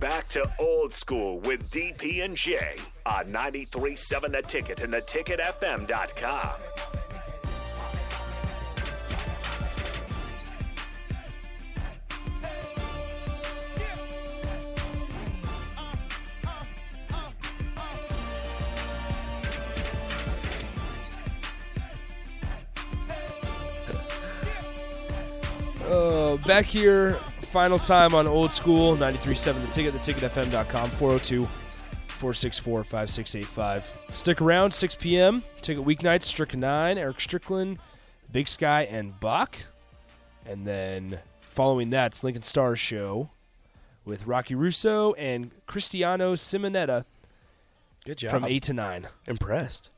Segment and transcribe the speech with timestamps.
[0.00, 6.50] Back to old school with DP and J on 93.7 The Ticket and theticketfm.com.
[25.88, 27.16] Uh, back here,
[27.46, 33.98] final time on old school 93.7 the ticket, theticketfm.com, 402 464 5685.
[34.14, 35.42] Stick around, 6 p.m.
[35.60, 37.78] Ticket weeknights, Strick 9, Eric Strickland,
[38.32, 39.56] Big Sky, and Buck.
[40.46, 43.30] And then following that, it's Lincoln Star show
[44.04, 47.04] with Rocky Russo and Cristiano Simonetta
[48.04, 48.30] Good job.
[48.30, 49.08] from 8 to 9.
[49.26, 49.90] Impressed.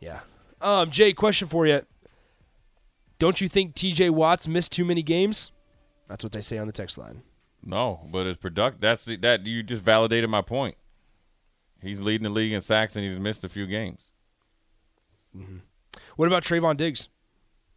[0.00, 0.20] Yeah.
[0.60, 1.82] Um, Jay, question for you.
[3.18, 5.51] Don't you think TJ Watt's missed too many games?
[6.12, 7.22] That's what they say on the text line.
[7.64, 8.82] No, but it's product.
[8.82, 10.74] That's the, that you just validated my point.
[11.80, 14.02] He's leading the league in sacks and he's missed a few games.
[15.34, 15.56] Mm-hmm.
[16.16, 17.08] What about Trevon Diggs?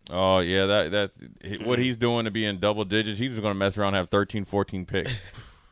[0.10, 3.20] Oh yeah, that that what he's doing to be in double digits.
[3.20, 5.22] He's going to mess around and have 13, 14 picks.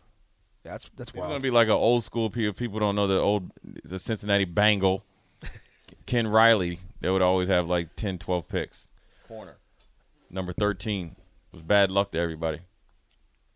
[0.64, 2.54] That's that's He's going to be like an old school people.
[2.54, 3.52] People don't know the old
[3.84, 5.04] the Cincinnati Bengal,
[6.06, 6.80] Ken Riley.
[7.02, 8.86] They would always have like 10, 12 picks.
[9.28, 9.58] Corner
[10.30, 11.18] number thirteen
[11.54, 12.60] was bad luck to everybody.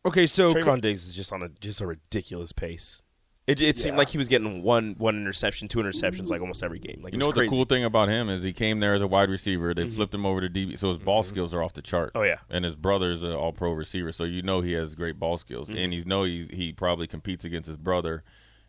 [0.06, 3.02] okay, so Trevon Diggs is just on a just a ridiculous pace.
[3.48, 4.00] It, it seemed Yeah.
[4.00, 7.00] like he was getting one one interception, two interceptions, like almost every game.
[7.02, 7.50] Like You know what crazy.
[7.50, 9.74] the cool thing about him is he came there as a wide receiver.
[9.74, 9.96] They mm-hmm.
[9.96, 11.30] flipped him over to DB, so his ball mm-hmm.
[11.30, 12.12] skills are off the chart.
[12.14, 12.40] Oh, yeah.
[12.50, 15.70] and his brother's an All Pro receiver, so you know he has great ball skills,
[15.70, 15.78] mm-hmm.
[15.78, 18.24] and he's know he he probably competes against his brother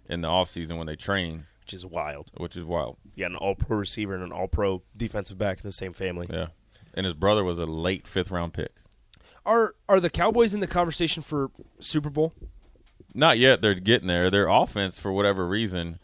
[0.09, 2.31] in the offseason when they train, which is wild.
[2.37, 2.99] which is wild.
[3.17, 6.29] Yeah, an All Pro receiver and an All Pro defensive back in the same family.
[6.31, 6.49] Yeah,
[6.95, 8.71] and his brother was a late fifth round pick.
[9.49, 12.35] Are are the Cowboys in the conversation for Super Bowl?
[13.15, 13.63] Not yet.
[13.63, 14.31] They're getting there.
[14.31, 15.99] Their offense, for whatever reason,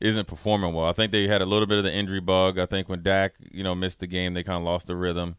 [0.00, 0.86] isn't performing well.
[0.86, 2.58] I think they had a little bit of the injury bug.
[2.58, 5.36] I think when Dak, you know, missed the game, they kind of lost the rhythm.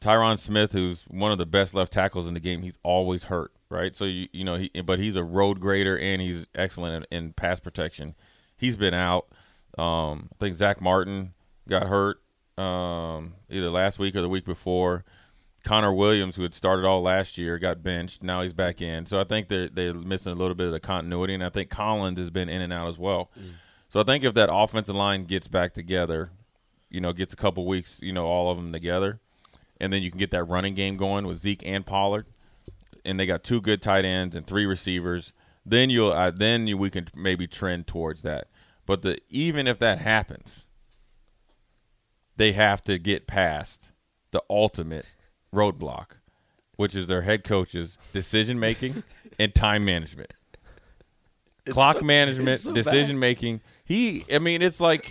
[0.00, 3.52] Tyron Smith, who's one of the best left tackles in the game, he's always hurt,
[3.70, 3.94] right?
[3.94, 7.32] So you you know, he but he's a road grader and he's excellent in, in
[7.32, 8.14] pass protection.
[8.56, 9.28] He's been out.
[9.78, 11.32] Um, I think Zach Martin
[11.68, 12.20] got hurt
[12.58, 15.04] um, either last week or the week before.
[15.64, 18.22] Connor Williams, who had started all last year, got benched.
[18.22, 19.06] Now he's back in.
[19.06, 21.70] So I think they're they're missing a little bit of the continuity, and I think
[21.70, 23.30] Collins has been in and out as well.
[23.88, 26.30] So I think if that offensive line gets back together,
[26.90, 29.20] you know, gets a couple weeks, you know, all of them together,
[29.80, 32.26] and then you can get that running game going with Zeke and Pollard,
[33.04, 35.32] and they got two good tight ends and three receivers.
[35.64, 38.48] Then you'll uh, then you, we can maybe trend towards that.
[38.84, 40.66] But the even if that happens,
[42.36, 43.88] they have to get past
[44.30, 45.06] the ultimate
[45.54, 46.06] roadblock,
[46.76, 49.02] which is their head coach's decision making
[49.38, 50.34] and time management.
[51.70, 52.84] Clock so- management, it's so bad.
[52.84, 53.60] decision making.
[53.84, 55.10] He, I mean, it's like,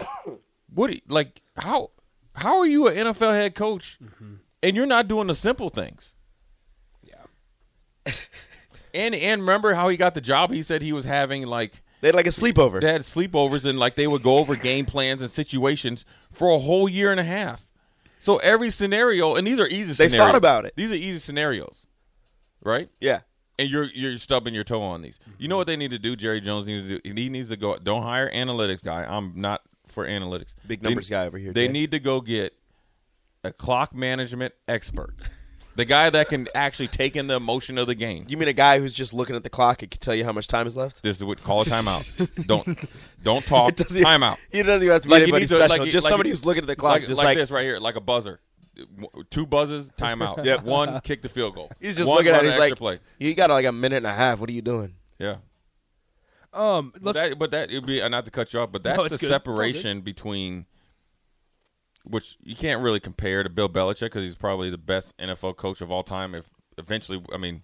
[0.74, 0.94] what?
[0.94, 1.92] you- Like how?
[2.36, 4.36] How are you an NFL head coach, Mm-hmm.
[4.64, 6.14] and you're not doing the simple things?
[7.04, 8.14] Yeah.
[8.94, 10.52] and and remember how he got the job?
[10.52, 12.82] He said he was having like They had like a sleepover.
[12.82, 16.60] they had sleepovers and like they would go over game plans and situations for a
[16.60, 17.68] whole year and a half.
[18.24, 19.94] So every scenario, and these are easy.
[19.94, 20.12] Scenarios.
[20.12, 20.74] They thought about it.
[20.76, 21.86] These are easy scenarios,
[22.64, 22.90] right?
[23.00, 23.22] yeah.
[23.60, 25.20] And you're you're stubbing your toe on these.
[25.38, 26.16] You know what they need to do?
[26.16, 27.14] Jerry Jones needs to do.
[27.14, 27.78] He needs to go.
[27.78, 29.04] Don't hire analytics guy.
[29.04, 30.56] I'm not for analytics.
[30.66, 31.72] Big They- numbers guy over here, They Jay.
[31.74, 32.54] need to go get
[33.44, 35.14] a clock management expert,
[35.76, 38.26] the guy that can actually take in the emotion of the game.
[38.28, 40.32] You mean a guy who's just looking at the clock and can tell you how
[40.32, 41.02] much time is left?
[41.04, 42.46] This is what call a timeout.
[42.48, 42.86] don't
[43.24, 43.70] don't talk.
[43.72, 44.38] It doesn't even- Timeout.
[44.52, 45.84] He doesn't even have to be Like, anybody need to- special.
[45.84, 47.64] like, just like- somebody who's looking at the clock, like, just like, like, this right
[47.64, 48.40] here, like a buzzer.
[49.30, 50.44] Two buzzes, timeout.
[50.46, 50.64] Yep.
[50.64, 51.72] One, kick the field goal.
[51.80, 52.50] he's just One, looking at run it.
[52.52, 53.00] He's like, play.
[53.20, 54.40] you got like a minute and a half.
[54.40, 54.96] What are you doing?
[55.20, 55.38] Yeah.
[56.54, 58.84] Um, But let's, that, but that it'd be uh, not to cut you off, but
[58.84, 59.16] that's No, the good.
[59.16, 59.34] It's all good.
[59.34, 60.66] separation between
[62.04, 65.82] which you can't really compare to Bill Belichick because he's probably the best NFL coach
[65.82, 66.36] of all time.
[66.36, 66.46] If
[66.78, 67.64] eventually, I mean,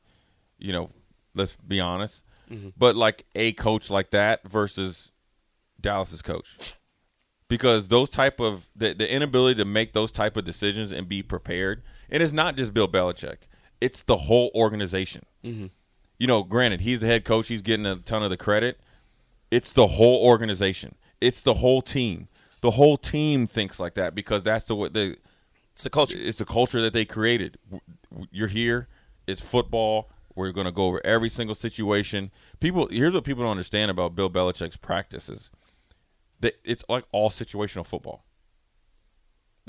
[0.57, 0.89] you know,
[1.35, 2.23] let's be honest.
[2.49, 2.69] Mm-hmm.
[2.77, 5.11] But like a coach like that versus
[5.79, 6.57] Dallas's coach,
[7.47, 11.21] because those type of the, the inability to make those type of decisions and be
[11.21, 13.39] prepared, and it's not just Bill Belichick;
[13.81, 15.25] it's the whole organization.
[16.17, 18.79] You know, granted, he's the head coach; he's getting a ton of the credit.
[19.51, 20.95] It's the whole organization.
[21.21, 22.28] It's the whole team.
[22.61, 25.17] The whole team thinks like that because that's the way the
[25.71, 26.17] It's the culture.
[26.19, 27.57] it's the culture that they created.
[27.65, 28.87] W- w- You're here.
[29.27, 30.09] It's football.
[30.35, 32.31] We're going to go over every single situation.
[32.59, 35.51] People, here's what people don't understand about Bill Belichick's practices.
[36.41, 38.23] That it's like all situational football.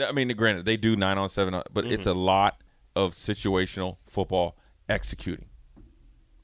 [0.01, 2.19] I mean, granted, they do nine on seven, on- but it's mm-hmm.
[2.19, 2.63] a lot
[2.97, 4.57] of situational football
[4.89, 5.47] executing.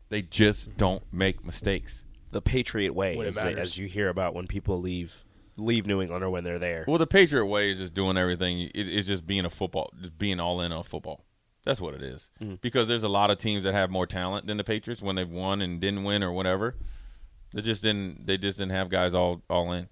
[0.08, 2.02] They just don't make mistakes.
[2.30, 3.58] The Patriot way, When it is matters.
[3.58, 5.24] as you hear about when people leave
[5.56, 6.84] leave New England or when they're there.
[6.86, 8.70] Well, the Patriot way is just doing everything.
[8.74, 11.24] It, it's just being a football, just being all in on football.
[11.64, 12.28] That's what it is.
[12.40, 12.56] Mm-hmm.
[12.60, 15.28] Because there's a lot of teams that have more talent than the Patriots when they've
[15.28, 16.76] won and didn't win or whatever.
[17.52, 18.26] They just didn't.
[18.26, 19.88] They just didn't have guys all all in.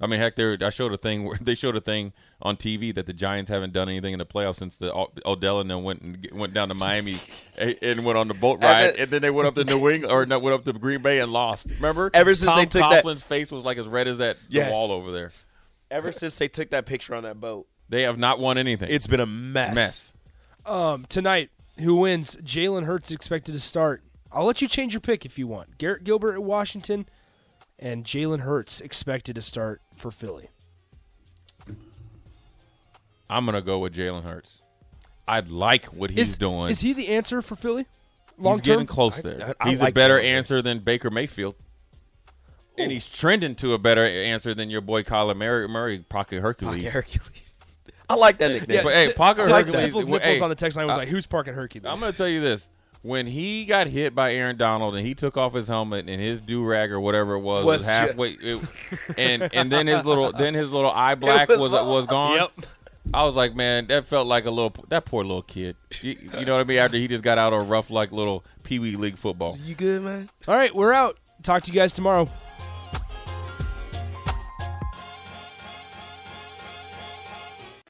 [0.00, 0.56] I mean, heck, there.
[0.60, 3.72] I showed a thing where they showed a thing on TV that the Giants haven't
[3.72, 4.92] done anything in the playoffs since the
[5.24, 7.16] Odell and them went and went down to Miami
[7.58, 9.88] and and went on the boat ride, Ever- and then they went up to New
[9.90, 11.66] England or went up to Green Bay and lost.
[11.76, 12.10] Remember?
[12.14, 14.56] Ever since Tom they took that- Coughlin's face was like as red as that the
[14.56, 14.72] Yes.
[14.74, 15.32] wall over there.
[15.90, 18.88] Ever since they took that picture on that boat, They have not won anything.
[18.90, 19.74] it's been a mess.
[19.74, 20.12] mess.
[20.64, 22.36] Um, tonight, who wins?
[22.36, 24.02] Jalen Hurts expected to start.
[24.32, 25.76] I'll let you change your pick if you want.
[25.76, 27.06] Garrett Gilbert at Washington,
[27.78, 30.48] and Jalen Hurts expected to start for Philly.
[33.30, 34.60] I'm gonna go with Jalen Hurts.
[35.26, 36.70] I'd like what he's is, doing.
[36.70, 37.86] Is he the answer for Philly?
[38.38, 38.86] Long he's getting term.
[38.94, 39.54] close there.
[39.60, 40.64] I- I he's like a better Jalen answer Hurts.
[40.64, 41.54] than Baker Mayfield.
[42.78, 46.84] And he's trending to a better answer than your boy Kyler Murray, Murray Pocket Hercules.
[46.92, 47.56] Hercules.
[48.08, 48.82] I like that nickname.
[48.82, 51.08] but, hey, Si- Parker Hercules- Simple's nipples hey, on the text line was I- like,
[51.08, 52.66] "Who's parking Hercules?" I'm going to tell you this.
[53.02, 56.40] When he got hit by Aaron Donald and he took off his helmet and his
[56.40, 58.62] do rag or whatever it was was, Was ju- halfway, it,
[59.18, 62.36] and and then his little then his little eye black was was was, gone.
[62.36, 62.66] Yep.
[63.12, 65.74] I was like, man, that felt like a little that poor little kid.
[66.00, 66.78] You, you know what I mean?
[66.78, 69.58] After he just got out on rough like little pee wee league football.
[69.64, 70.28] You good, man?
[70.46, 71.18] All right, we're out.
[71.42, 72.26] Talk to you guys tomorrow.